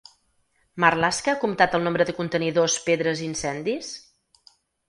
[0.83, 3.93] Marlaska ha comptat el nombre de contenidors, pedres i incendis?